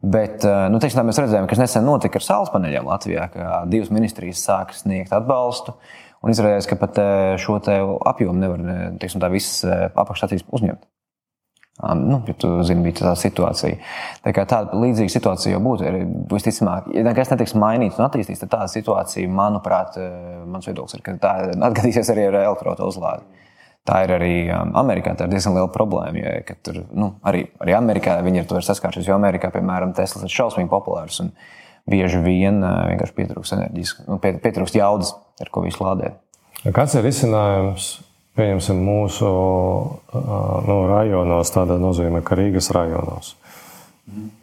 [0.00, 3.64] Bet eh, nu, teiksim, tā, mēs redzējām, kas nesen notika ar saules paneļiem Latvijā, ka
[3.68, 5.76] divas ministrijas sāka sniegt atbalstu.
[6.24, 7.58] Un izrādījās, ka pat eh, šo
[8.08, 8.64] apjomu nevar
[9.02, 9.60] teiksim, tā, visas
[9.92, 10.88] apakšstācijas uzņemt.
[11.80, 13.78] Nu, ja tu zini, bija tā situācija.
[14.24, 15.92] Tā kā tāda līdzīga situācija jau būtu.
[16.28, 21.04] Visticamāk, ja nekas netiks mainīts un attīstīts, tad tāda situācija, manuprāt, eh, mans viedoklis ir,
[21.06, 23.46] ka tā atgadīsies arī ar elektroautorātu uzlādi.
[23.88, 25.14] Tā ir arī um, Amerikā.
[25.16, 26.20] Tā ir diezgan liela problēma.
[26.20, 29.08] Jo, tur, nu, arī, arī Amerikā viņi ir to saskārušies.
[29.08, 31.32] Jo Amerikā, piemēram, Tesla ir šausmīgi populārs un
[31.88, 36.20] bieži vien uh, vienkārši pietrūkst enerģijas, nu, pietrūkst jaudas, ar ko visu lādēt.
[36.76, 37.88] Kāds ir risinājums?
[38.38, 39.30] Pieņemsim, mūsu
[40.68, 43.34] nu, rajonos, tādā nozīmē, ka Rīgas rajonos.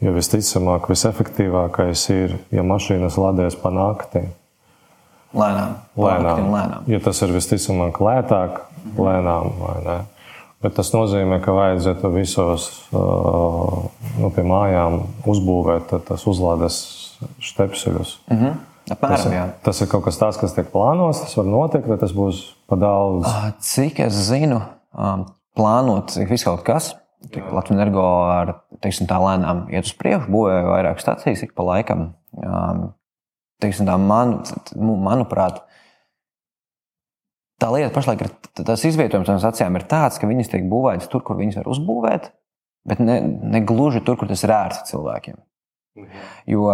[0.04, 4.26] Jo visticamāk, visefektīvākais ir, ja mašīnas lādēs pa nakti.
[5.38, 5.74] Lēnām.
[6.00, 6.44] Lēnām.
[6.54, 6.86] lēnām.
[6.88, 8.62] Jo tas ir visticamāk lētāk,
[8.96, 10.06] lēnām.
[10.64, 16.80] Bet tas nozīmē, ka vajadzētu visos nu, pie mājām uzbūvēt tas uzlādes
[17.44, 18.18] štepseļus.
[18.32, 18.64] Mm -hmm.
[18.88, 21.98] Apmēram, tas, ir, tas ir kaut kas tāds, kas tiek plānots, tas var notikt, vai
[22.00, 23.28] tas būs pa daudz?
[23.64, 24.62] Cik es zinu,
[25.58, 26.94] plānots ir viss kaut kas.
[27.28, 28.54] Latvijas energo ar
[28.84, 32.12] teiksim, tā lēnām iet uz priekšu, būvē vairāk stācijas ik pa laikam.
[33.64, 34.38] Teiksim, tā, man,
[34.78, 35.64] manuprāt,
[37.58, 41.24] tā lieta pašlaik ir tas izvietojums no stācijām ir tāds, ka viņas tiek būvētas tur,
[41.26, 42.30] kur viņas var uzbūvēt,
[42.90, 45.42] bet ne, ne gluži tur, kur tas ir ērti cilvēkiem.
[46.54, 46.70] Jo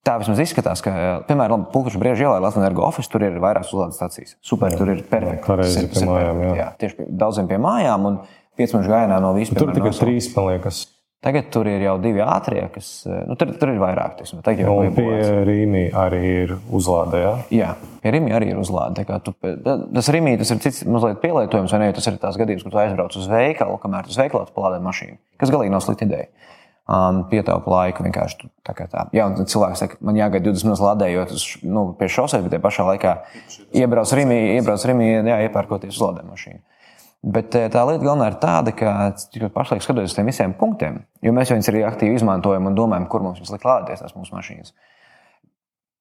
[0.00, 0.92] Tā vismaz izskatās, ka,
[1.28, 4.38] piemēram, Pulksteņa brīvā ielā Latvijas energo office tur ir vairākas uzlādes stācijas.
[4.40, 5.44] Super, jā, tur ir perfekti.
[5.44, 6.54] Pareizi pie mājām, jā.
[6.56, 6.68] jā.
[6.80, 8.16] Tieši pie, daudziem pie mājām un
[8.56, 9.60] 5 minūšu gājienā no vispār.
[9.60, 10.80] Tur tikai trīs paliekas.
[11.20, 14.14] Tagad tur ir jau divi ātrie, kas nu, tur, tur ir vairāk.
[14.22, 17.20] Teiksim, tagad jau un pie Rīmī arī ir uzlāde.
[17.20, 19.04] Jā, jā pie Rīmī arī ir uzlāde.
[19.26, 19.34] Tu,
[19.68, 21.90] tas Rīmī tas ir cits mazliet pielietojums, vai ne?
[21.98, 25.20] Tas ir tās gadījums, kad tu aizbrauc uz veikalu, kamēr tu uz veikalu palādē mašīnu.
[25.44, 26.32] Kas galīgi nav slikta ideja
[26.90, 28.04] um, pietaupa laiku.
[28.06, 29.06] Vienkārši tā kā tā.
[29.16, 32.64] Jā, un cilvēks saka, man jāgaida 20 minūtes lādējot uz, nu, pie šoseis, bet tajā
[32.66, 33.14] pašā laikā
[33.78, 36.62] iebrauc Rīgā, iebrauc Rīgā, jā, iepērkoties uz lādē mašīnu.
[37.20, 39.12] Bet eh, tā lieta galvenā ir tāda, ka
[39.52, 43.26] pašlaik skatoties uz tiem visiem punktiem, jo mēs viņus arī aktīvi izmantojam un domājam, kur
[43.26, 44.72] mums likt lādēties tās mūsu mašīnas.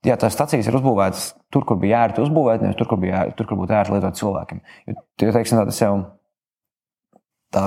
[0.08, 3.50] Jā, tās stācijas ir uzbūvētas tur, kur bija ērti uzbūvēt, nevis tur, kur, bija, tur,
[3.50, 4.62] kur būtu ērti lietot cilvēkiem.
[4.88, 6.06] Jo, teiksim, tā, tas jau ir
[7.50, 7.64] Tā,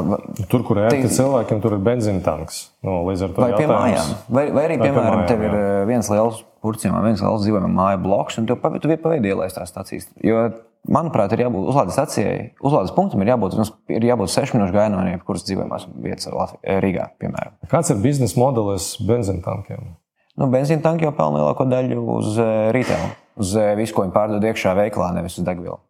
[0.46, 2.68] tur, kur ir ērti cilvēkiem, tur ir benzīna tanks.
[2.86, 4.12] Nu, līdz ar to vai pie mājām.
[4.30, 5.70] Vai, vai arī, vai piemēram, mājām, tev ir jā.
[5.90, 10.06] Viens liels purcījumā, viens liels dzīvojama māja bloks, un tu, tu paveidi ielaist tās stācijas.
[10.22, 10.44] Jo,
[10.86, 13.58] manuprāt, ir jābūt uzlādes stacijai, uzlādes punktam ir jābūt,
[13.90, 17.58] ir jābūt 6 minūšu gājienā no jebkuras dzīvojamās vietas eh, Rīgā, piemēram.
[17.74, 19.96] Kāds ir biznesa modelis benzīna tankiem?
[20.38, 22.38] Nu, benzīna tanki jau pelna lielāko daļu uz
[22.72, 23.10] retail,
[23.42, 25.82] uz visu, ko viņi pārdod iekšā veiklā, nevis uz degvielu.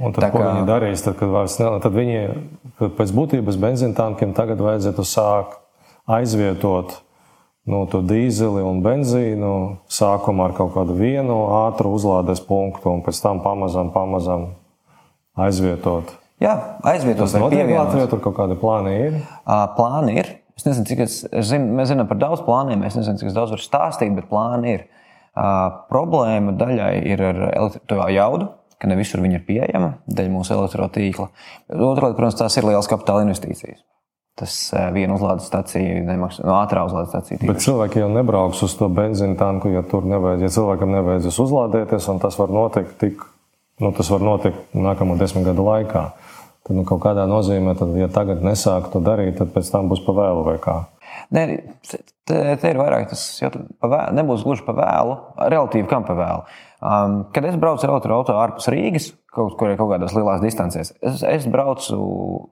[0.00, 0.30] Un tad, kā...
[0.34, 2.22] ko viņi darīs, tad, kad vairs ne, tad viņi
[2.96, 5.58] pēc būtības benzīna tankiem tagad vajadzētu sākt
[6.10, 6.96] aizvietot
[7.68, 9.52] nu, to dīzeli un benzīnu
[9.92, 14.48] sākumā ar kaut kādu vienu ātru uzlādes punktu un pēc tam pamazām, pamazām
[15.38, 16.16] aizvietot.
[16.42, 17.28] Jā, aizvietot.
[17.28, 19.20] Tas notiek Latvijā, tur kaut kādi plāni ir?
[19.76, 20.32] Plāni ir.
[20.58, 23.36] Es nezinu, cik es, es zinu, mēs zinām par daudz plāniem, es nezinu, cik es
[23.36, 24.82] daudz varu stāstīt, bet plāni ir.
[25.32, 28.50] Uh, problēma daļai ir ar elektrisko jaudu,
[28.82, 31.28] ka ne visur viņa ir pieejama dēļ mūsu elektrotīkla.
[31.70, 33.84] Lieta, protams, tās ir lielas kapitāla investīcijas.
[34.38, 37.38] Tas eh, viena uzlādes stacija nemaksā, no ātrā uzlādes stacija.
[37.38, 37.52] Tīpaši.
[37.52, 42.08] Bet cilvēki jau nebrauks uz to benzīna tanku, ja tur nevajag, ja cilvēkam nevajadzēs uzlādēties,
[42.10, 43.26] un tas var notikt tik,
[43.84, 46.06] nu, tas var notikt nākamo desmit gadu laikā.
[46.62, 50.00] Tad nu, kaut kādā nozīmē, tad, ja tagad nesāk to darīt, tad pēc tam būs
[50.06, 50.78] pa vēlu vai kā.
[51.34, 51.46] Nē,
[51.90, 52.00] te,
[52.62, 53.66] te ir vairāk tas vēlu,
[54.16, 56.46] nebūs gluži pa vēlu, relatīvi kam pa vēlu.
[56.82, 61.20] Um, kad es braucu ar automašīnu ārpus Rīgas, kaut kur kaut kādās lielās distancēs, es,
[61.22, 61.98] es braucu.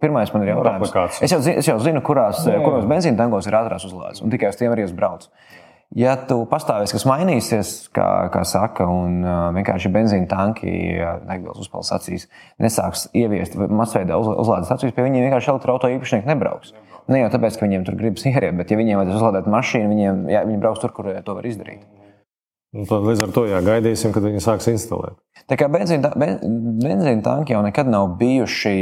[0.02, 2.60] Pirmais man ir jautājums, es jau, es jau zinu, kurās, jā, jā.
[2.62, 5.32] kuros benzīna tankos ir ātrās uzlādes, un tikai uz tiem arī es braucu.
[5.98, 10.70] Ja tu pastāvēsi, kas mainīsies, kā, kā saka, un uh, vienkārši benzīna tanki,
[11.26, 12.28] degvielas uzpildes acīs,
[12.62, 16.70] nesāks ieviest masveidā uz, uzlādes acīs, pie viņiem vienkārši elektroautorāta īpašnieki nebrauks.
[17.10, 20.28] Ne jau tāpēc, ka viņiem tur gribas ieriet, bet ja viņiem vajadzēs uzlādēt mašīnu, viņiem,
[20.30, 21.82] jā, viņi brauks tur, kur to var izdarīt.
[22.70, 25.16] Un tad līdz ar to jāgaidīsim, kad viņi sāks instalēt.
[25.50, 28.74] Tā kā benzīna, benzīna tanki jau nekad nav bijuši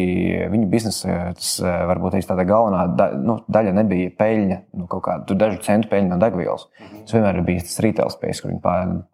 [0.52, 5.36] viņu biznesa, tas eh, varbūt tāda galvenā da, nu, daļa nebija peļņa, nu, kaut kāda
[5.40, 6.66] dažu centu peļņa no degvielas.
[6.98, 8.60] Tas vienmēr bijis tas retail space, kur viņi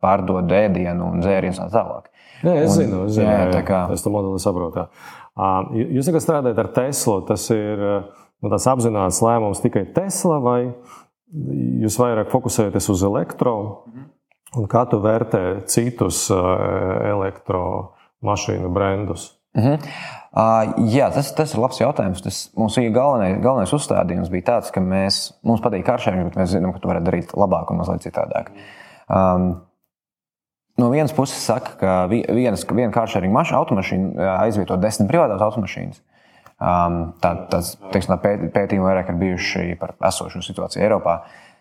[0.03, 2.11] pārdod ēdienu un dzērienus un tā tālāk.
[2.43, 3.85] Jā, es un, zinu, es zinu, jā, jā, kā...
[3.95, 4.89] es to modeli saprotu.
[5.95, 7.87] Jūs tagad strādājat ar Teslu, tas ir
[8.43, 10.59] nu, apzināts lēmums tikai Tesla vai
[11.85, 14.11] jūs vairāk fokusējaties uz elektronisku?
[14.55, 16.43] Un kā tu vērtē citus uh,
[17.11, 19.33] elektromašīnu brendus?
[19.55, 19.89] Uh -huh.
[20.35, 22.23] uh, jā, tas, tas ir labs jautājums.
[22.23, 26.73] Tas mūsu galvenais, galvenais uzstādījums bija tāds, ka mēs, mums patīk karšēji, bet mēs zinām,
[26.73, 28.51] ka to varētu darīt labāk un mazliet citādāk.
[29.09, 29.61] Um,
[30.79, 36.03] no vienas puses, saka, ka vienas, viena kāršēringa mašīna, automašīna aizvieto desmit privātās automašīnas.
[36.61, 41.15] Um, tā, tas, teiksim, tā pētījumi vairāk ir bijuši par esošo situāciju Eiropā.
[41.15, 41.54] Uh,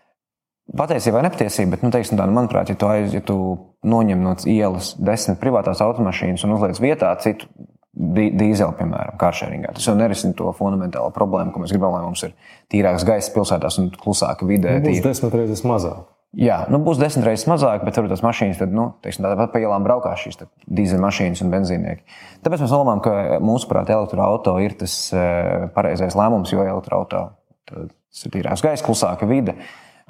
[0.63, 3.35] Patiesībā nepatiesība, bet, nu, teiksim, tā, nu, manuprāt, ja tu, aiz, ja tu
[3.83, 7.49] noņem no ielas desmit privātās automašīnas un uzliec vietā citu
[7.93, 9.75] dīzeļu, piemēram, kāršēringā.
[9.75, 12.33] Tas jau nerisina to fundamentālo problēmu, ko mēs gribam, lai mums ir
[12.73, 14.79] tīrāks gaiss pilsētās un klusāka vidē.
[14.79, 16.07] Nu, būs desmit reizes mazāk.
[16.33, 19.61] Jā, nu, būs desmit reizes mazāk, bet varbūt tās mašīnas tad, nu, teiksim, tāpat pa
[19.61, 20.39] ielām braukās šīs
[20.79, 22.17] dīzeļmašīnas un benzīnieki.
[22.41, 28.65] Tāpēc mēs domājam, ka mūsuprāt, elektroautorāta ir tas eh, pareizais lēmums, jo elektroautorāta ir tīrāks
[28.65, 29.53] gaisa, klusāka vide,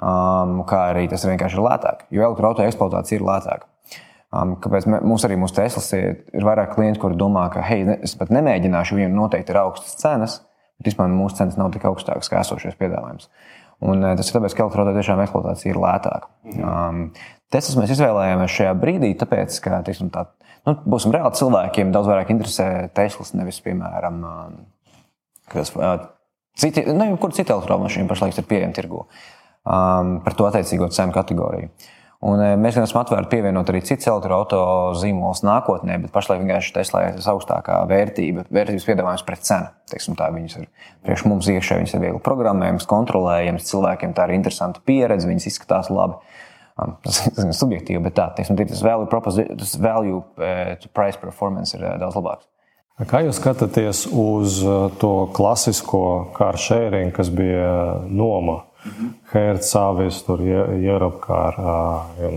[0.00, 3.70] um, kā arī tas vienkārši ir lētāk, jo elektroautorāta eksploatācija ir lētāka.
[4.34, 7.98] Um, kāpēc mums arī mūsu Teslas ir, ir vairāk klienti, kuri domā, ka, hei, ne,
[8.02, 10.40] es pat nemēģināšu, jo noteikti ir augstas cenas,
[10.80, 13.28] bet vispār mūsu cenas nav tik augstākas kā esošais piedāvājums.
[13.84, 16.30] Un, eh, tas ir tāpēc, ka elektroautorāta tiešām eksploatācija ir lētāka.
[16.56, 17.04] Um,
[17.54, 20.24] Teslas mēs izvēlējāmies šajā brīdī, tāpēc, ka tiksim, tā,
[20.66, 24.58] nu, būsim reāli cilvēkiem daudz vairāk interesē Teslas, nevis, piemēram, um,
[25.52, 26.08] kas, uh,
[26.58, 29.04] citi, ne, nu, kur cita elektromašīna pašlaik ir pieejama tirgu
[29.64, 31.72] um, par to attiecīgo cenu kategoriju.
[32.24, 37.02] Un e, mēs esam atvērti pievienot arī citas elektroautorāta zīmolus nākotnē, bet pašlaik vienkārši Tesla
[37.08, 39.68] ir visaugstākā vērtība, vērtības piedāvājums pret cenu.
[39.92, 40.70] Teiksim, tā, viņas ir
[41.04, 45.92] priekš mums iekšā, viņas ir viegli programmējamas, kontrolējams, cilvēkiem tā ir interesanta pieredze, viņas izskatās
[45.92, 46.16] labi.
[46.80, 49.10] Um, tas ir subjektīvi, bet tā, teiksim, tas value,
[49.60, 50.50] tas value e,
[50.80, 52.48] to price performance ir e, daudz labāks.
[53.10, 54.60] Kā jūs skatāties uz
[55.00, 58.62] to klasisko car sharing, kas bija noma?
[59.32, 61.56] Hertz, Avis, tur Eiropkār.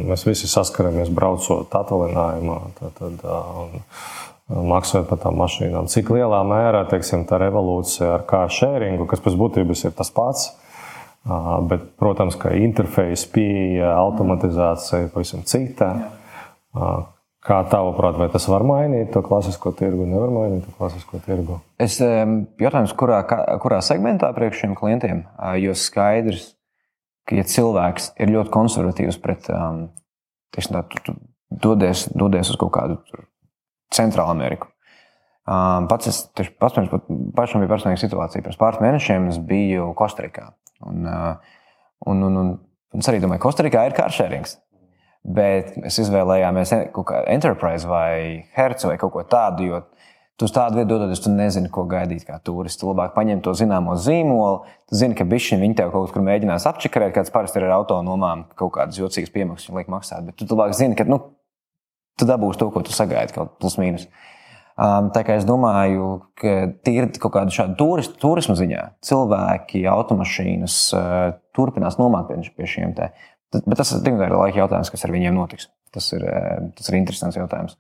[0.07, 2.59] Mēs visi saskaramies braucot atvaļinājumā.
[2.79, 3.25] Tad, tad,
[4.47, 5.89] maksājot par tām mašīnām.
[5.91, 10.47] Cik lielā mērā teiksim, tā revolūcija ar car sharingu, kas pēc būtības ir tas pats,
[11.67, 15.91] bet, protams, ka interfeisa pieeja, automatizācija pavisam cita.
[16.77, 16.95] Jā.
[17.45, 21.59] Kā tavuprāt, vai tas var mainīt to klasisko tirgu, nevar mainīt to klasisko tirgu?
[21.79, 23.21] Es jautājums, kurā,
[23.61, 25.21] kurā segmentā priekš šiem klientiem,
[25.61, 26.49] jo skaidrs,
[27.29, 29.47] ka ja cilvēks ir ļoti konservatīvs pret,
[30.55, 31.15] teiksim, tā, tu, tu
[31.67, 32.97] dodies, dodies uz kaut kādu
[33.93, 34.71] Centrālu Ameriku.
[35.47, 36.75] Pats es tieši pats,
[37.37, 38.43] pašam bija personīga situācija.
[38.43, 40.49] Pirms pāris mēnešiem es biju Kostarikā.
[40.83, 42.49] Un, un, un, un,
[42.91, 44.57] un es arī domāju, ka Kostarikā ir kāršērings.
[45.27, 49.81] Bet mēs izvēlējāmies kaut kādu enterprise vai hercu vai kaut ko tādu, jo
[50.37, 52.79] tu uz tādu vietu dodoties, tu nezini, ko gaidīt kā turists.
[52.79, 56.69] Tu labāk paņem to zināmo zīmolu, tu zini, ka bišķiņi viņi tev kaut kur mēģinās
[56.69, 60.23] apčikarēt, kāds parasti ir ar autonomām, kaut kādas jocīgas piemaksas viņi liek maksāt.
[60.29, 61.19] Bet tu labāk zini, ka nu,
[62.17, 64.07] tu dabūsi to, ko tu sagaidi, kaut plus mīnus.
[64.77, 70.75] Um, tā kā es domāju, ka tīri kaut kāda šāda turist, turisma ziņā cilvēki, automašīnas
[70.93, 71.15] uh,
[71.57, 73.09] turpinās nomāt pie šiem te
[73.53, 74.03] Bet tas ir
[74.35, 75.69] laika jautājums, kas ar viņiem notiks.
[75.95, 77.77] Tas ir, eh, tas ir interesants jautājums.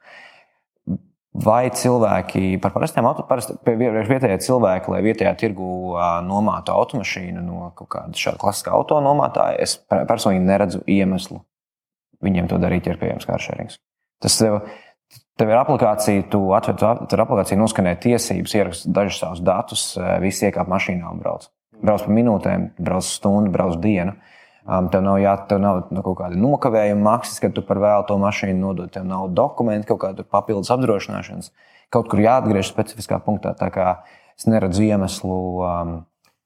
[1.37, 5.93] Vai cilvēki par parastiem automašīnām, vietējie cilvēki, lai vietējā tirgu
[6.25, 11.43] nomātu automašīnu no kaut kāda šāda klasiskā autonomātāja, es personīgi neredzu iemeslu
[12.23, 13.77] viņiem to darīt, ja ir pieejams kāršērings.
[14.23, 14.63] Tas tev,
[15.37, 19.85] tev ir aplikācija, tu atver tur aplikāciju, noskanē tiesības, ierakst dažus savus datus,
[20.23, 21.51] visi iekāp mašīnā un brauc.
[21.83, 24.15] Brauc pa minūtēm, brauc stundu, brauc dienu.
[24.15, 24.33] Uh,
[24.67, 28.03] Um, tev nav, jā, tev nav nu, kaut kāda nokavējuma maksas, kad tu par vēlu
[28.09, 28.91] to mašīnu nodod.
[28.91, 31.53] Tev nav dokumentu, kaut kāda papildus apdrošināšanas.
[31.93, 33.53] Kaut kur jāatgriežas specifiskā punktā.
[33.55, 33.87] Tā kā
[34.35, 35.41] es neredzu iemeslu.
[35.63, 35.97] Um,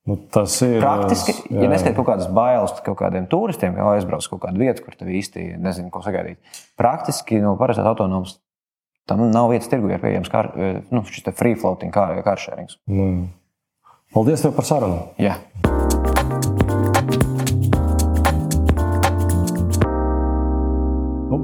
[0.10, 1.36] Nu, tas ir praktiski.
[1.54, 4.96] Jā, ja neskatās kaut kādas bailes kaut kādiem turistiem, kā aizbrauc kaut kādu vietu, kur
[4.98, 6.40] tu īsti nezini, ko sagaidīt.
[6.74, 8.40] Praktiski no parastās autonomas
[9.06, 10.44] tam nav vietas tirgu, ir pieejams kā,
[10.90, 12.80] nu, šis free floating kā, kāršērings.
[12.90, 13.28] Mm.
[14.16, 15.04] Paldies tev par sarunu!
[15.22, 15.38] Jā.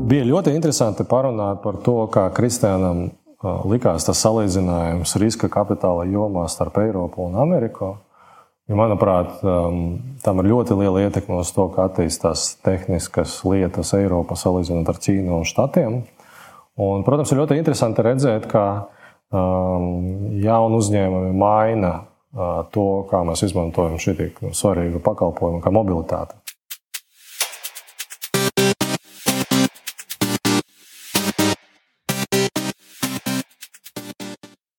[0.06, 3.08] Bija ļoti interesanti parunāt par to, kā Kristiānam
[3.70, 7.96] likās tas salīdzinājums riska kapitāla jomā starp Eiropu un Ameriku.
[8.68, 9.40] Ja, manuprāt,
[10.26, 15.38] tam ir ļoti liela ietekme uz to, kā attīstās tehniskas lietas Eiropā salīdzinot ar Ķīnu
[15.38, 16.02] un Štatiem.
[16.78, 18.66] Un, protams, ir ļoti interesanti redzēt, kā
[19.32, 26.36] um, jauni uzņēmumi maina uh, to, kā mēs izmantojam šī svarīgu pakalpojumu, kā mobilitāti.